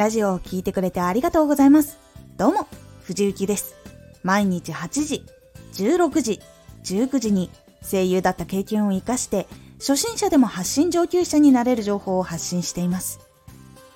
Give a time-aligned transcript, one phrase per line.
[0.00, 1.98] ラジオを聴いてくれてありがとうございます。
[2.38, 2.66] どうも、
[3.02, 3.74] 藤幸です。
[4.22, 5.26] 毎日8時、
[5.74, 6.40] 16時、
[6.84, 7.50] 19時に
[7.82, 9.46] 声優だった経験を活かして、
[9.78, 13.20] 初心者でも発信上級者になれる情報を発信しています。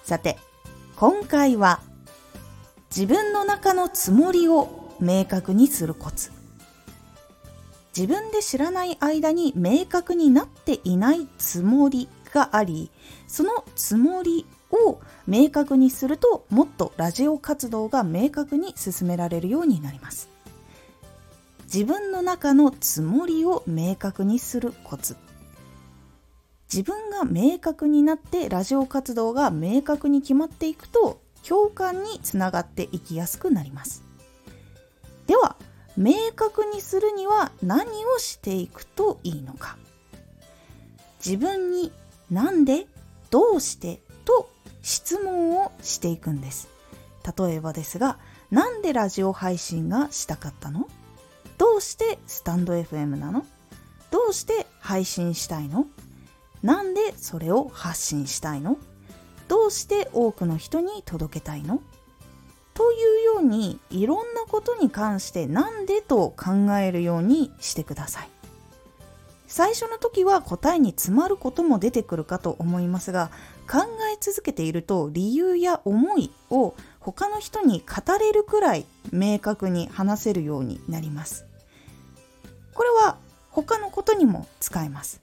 [0.02, 0.36] さて、
[0.96, 1.80] 今回は、
[2.94, 6.32] 自分の中のつもりを明確にするコツ。
[7.96, 12.90] 自分で知らない間に明確になっていないつもりがあり、
[13.26, 20.28] そのつもりを明確にするともっとラジオ活動が明確に進められるようになります。
[21.64, 25.16] 自分の中のつもりを明確にするコツ。
[26.72, 34.02] 自分が明確になってラジオ活動が明確に決まっていくと共感につながっていきやすくなります。
[35.26, 35.56] では
[35.96, 39.76] 明確にするには何をしていくといいのか。
[41.24, 41.92] 自分に
[42.30, 42.86] なんで
[43.30, 44.50] どうしてと
[44.84, 46.68] 質問をしていくんです。
[47.38, 48.18] 例えばですが
[48.50, 50.88] なんでラジオ配信がしたかったの？
[51.56, 53.46] どうしてスタンド FM なの？
[54.10, 55.86] どうして配信したいの？
[56.62, 58.76] なんでそれを発信したいの？
[59.48, 61.80] どうして多くの人に届けたいの？
[62.74, 68.28] というようにいろんなことに関してなんでと考えるようにしてください。
[69.46, 73.30] 最初の時は答えに詰まることも出てくるかと思いますが
[73.70, 81.44] 考え続けていると理由や思いを他の人に語れるくらい明確に話せるようになります。
[82.72, 83.18] これは
[83.50, 85.20] 他のことにも使えます。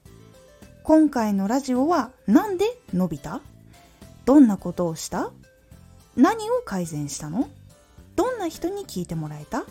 [0.84, 3.40] 今回のラジオは何で伸びた？
[4.24, 5.30] どんなことをした？
[6.16, 7.48] 何を改善したの？
[8.16, 9.64] どんな人に聞いてもらえた？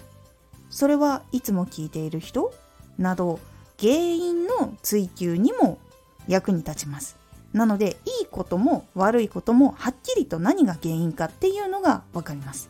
[0.70, 2.54] それはいつも聞いている人？
[2.98, 3.40] など
[3.80, 5.80] 原因の追求にも
[6.28, 7.18] 役に立ちます。
[7.54, 12.70] なのでいいことも悪いこともはっきりと何が原因かっていうのが分かります。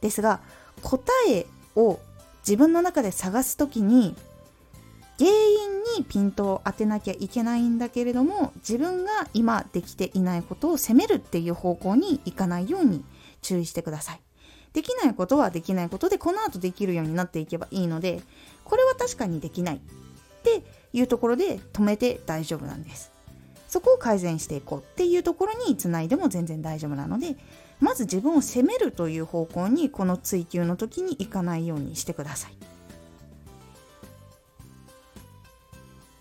[0.00, 0.40] ですが
[0.82, 1.46] 答え
[1.76, 1.98] を
[2.40, 4.16] 自分の中で探す時に
[5.18, 13.04] 原因にピントを当てなきゃいけないんだけれども自分が今できていないことを責めるっていう方向にいかないように
[13.42, 14.20] 注意してください。
[14.72, 18.22] できないことはできないことでこの後できるようになっていけばいいので
[18.64, 19.80] これは確かにできないっ
[20.42, 20.62] て
[20.92, 23.09] いうところで止めて大丈夫なんです。
[23.70, 27.36] そこを改善していこうっていうところにつないでも全然大丈夫なので
[27.78, 32.52] まず自分を責めるという方向にこの追求の時にいかないようにしてください。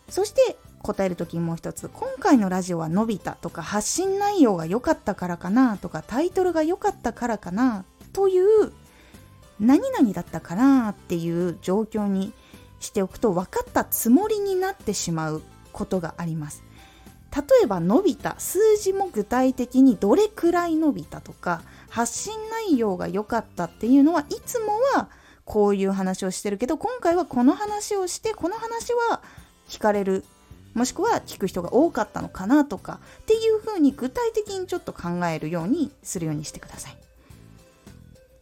[0.10, 7.84] そして答える時にもう一つ今回のラジオは伸びたとか発信内容が良かったからかなとかタイトルが良かったからかな
[8.14, 8.72] という
[9.60, 12.32] 何々だったかなっていう状況に
[12.80, 15.42] しておくと分かったつもりになってしまう
[15.74, 16.69] ことがあります。
[17.36, 25.10] 例えば伸びた数字も具体的にどれくらい伸びたとか発信内容が良かったっていうのはいつもは
[25.46, 29.22] こういう話をしてるけど今回はこの話をしてこの話は
[29.68, 30.26] 聞かれる
[30.74, 36.98] もしくは聞く人が多かったのかなとかっていうふうに具体的にちょっと考えるようにするようにしてください。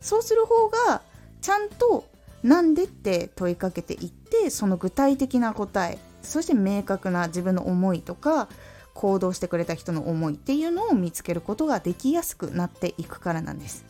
[0.01, 1.01] そうする方が
[1.41, 2.05] ちゃんと
[2.43, 8.47] なんでって問いかけていってその具体的な答えそして明確な自分の思いとか
[8.97, 13.85] 行動してくれた人の思いっていうのを見つけることができやすくなっていくからなんです。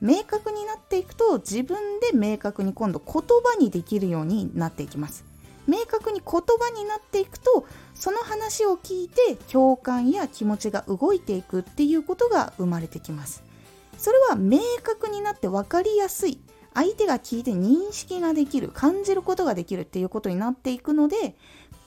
[0.00, 5.24] 明確になっていくと自分で明確に今度言葉にできるようになっていきます。
[5.68, 7.64] 明確に言葉になっていくと
[7.94, 13.44] その話を聞いて共感や気持ちが動いていくっていうことが生まれてきます。
[13.96, 16.40] それは明確になって分かりやすい
[16.74, 21.36] 相手が聞いて認識ができる感じることができるっていうことになっていくので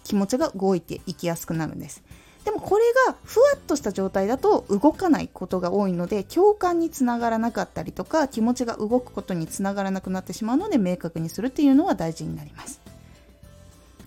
[0.06, 2.02] 気持ちが動いていきやすくなるんです。
[2.46, 12.80] でもこれがふわっとした状態だと動かないことが多いので共感につながらなかったりとか気持ちが動くことにつながらなくなってしまうので明確にするっていうのは大事になります。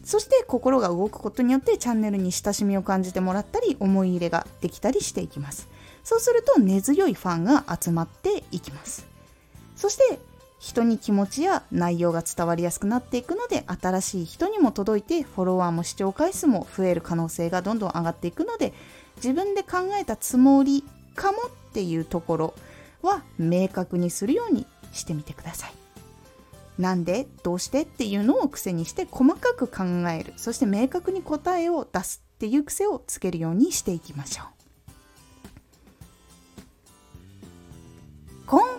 [0.05, 5.69] そして心が動くことによってチャンネルに親しみを感じてもらったり思い入れができたりしていきます。
[6.05, 9.05] そうすると根強いファンが集まっていきます。
[9.77, 10.19] そして
[10.59, 18.73] 人に気持ちや内容が伝わりやすくなっていくので新しい人にも届いてフォロワーも視聴回数も増える可能性がどんどん上がっていくので
[19.17, 20.85] 自分で考えたつもり
[21.15, 22.55] かもっていうところ
[23.03, 25.73] は明確にするようにしてみてください。
[26.81, 34.58] なんでどうしてっていうのを癖にして細かく考えるそして明確に答えを出すっていう癖をつけるようにしていきましょう。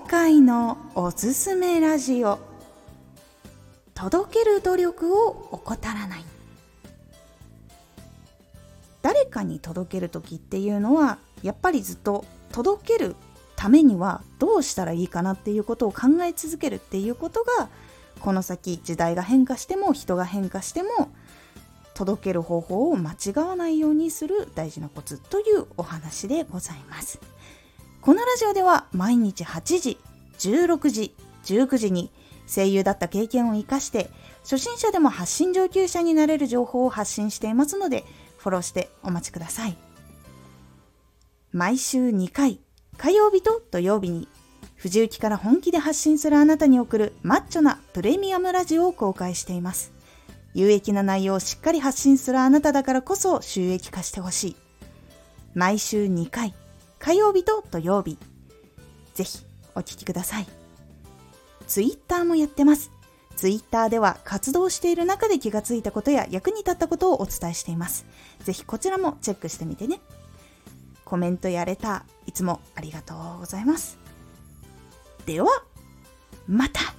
[0.10, 2.40] 回のおすすめラジオ。
[3.94, 6.26] 届ける努力を怠らない。
[9.04, 13.16] 誰かに届ける時っていうのはやっぱりずっと届ける
[13.56, 17.70] ためにはどうしたらいいかなっていうことを考え続けるっていうことが
[18.20, 20.90] この先時代が変化しても人が変化しても
[21.94, 27.20] 届ける方法を間違わないようにする大事なコツというお話でございます。
[28.02, 29.98] このラジオでは毎日8時
[30.40, 32.12] 16時19時に
[32.48, 34.10] 声優だった経験を生かして
[34.44, 38.06] 初心者でも発信上級者になれる情報を発信していますので
[38.38, 39.78] フォローしてお待ちください。
[41.52, 42.60] 毎週2回
[42.98, 44.28] 火曜日と土曜日に
[44.76, 49.92] 藤雪から本気で発信するあなたに送るマッチョなプレミアムラジオを公開しています。
[50.54, 54.56] 有益な内容をしっかり発信するあなただからこそ収益化してほしい。
[55.54, 56.54] 毎週2回
[57.00, 58.18] 火曜日と土曜日。
[59.14, 59.40] ぜひ
[59.74, 60.48] お聴きください。
[61.66, 62.92] ツイッターもやってます。
[63.36, 68.06] ツイッターでは活動している中で気がついたことや役に立ったことをお伝えしています。
[68.44, 70.02] ぜひこちらもチェックしてみてね。
[71.06, 73.98] コメントやれたいつもありがとうございます。
[75.26, 75.48] では
[76.48, 76.99] また。